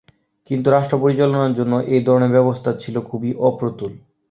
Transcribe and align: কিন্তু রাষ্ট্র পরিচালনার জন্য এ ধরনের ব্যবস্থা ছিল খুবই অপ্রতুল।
কিন্তু 0.49 0.67
রাষ্ট্র 0.69 0.95
পরিচালনার 1.03 1.55
জন্য 1.59 1.73
এ 1.89 2.07
ধরনের 2.07 2.35
ব্যবস্থা 2.37 2.71
ছিল 2.81 2.95
খুবই 3.09 3.31
অপ্রতুল। 3.47 3.91